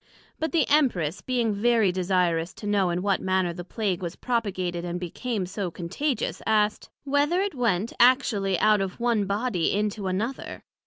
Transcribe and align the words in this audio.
But 0.39 0.51
the 0.51 0.67
Empress 0.67 1.21
being 1.21 1.53
very 1.53 1.91
desirous 1.91 2.55
to 2.55 2.65
know 2.65 2.89
in 2.89 3.03
what 3.03 3.19
manner 3.21 3.53
the 3.53 3.63
Plague 3.63 4.01
was 4.01 4.15
propagated, 4.15 4.83
and 4.83 4.99
became 4.99 5.45
so 5.45 5.69
contagious, 5.69 6.41
asked, 6.47 6.89
Whether 7.03 7.39
it 7.41 7.53
went 7.53 7.93
actually 7.99 8.57
out 8.57 8.81
of 8.81 8.99
one 8.99 9.25
body 9.27 9.71
into 9.75 10.07
another? 10.07 10.63